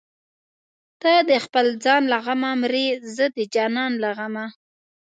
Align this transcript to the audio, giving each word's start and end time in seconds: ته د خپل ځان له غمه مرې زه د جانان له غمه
ته 1.01 1.13
د 1.29 1.31
خپل 1.45 1.65
ځان 1.83 2.01
له 2.11 2.17
غمه 2.25 2.51
مرې 2.61 2.87
زه 3.15 3.25
د 3.35 3.37
جانان 3.53 3.91
له 4.03 4.09
غمه 4.17 4.45